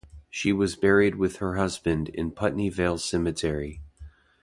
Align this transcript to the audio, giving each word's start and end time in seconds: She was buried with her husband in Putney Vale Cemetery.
She 0.31 0.51
was 0.51 0.75
buried 0.75 1.13
with 1.13 1.35
her 1.35 1.57
husband 1.57 2.09
in 2.09 2.31
Putney 2.31 2.69
Vale 2.69 2.97
Cemetery. 2.97 3.81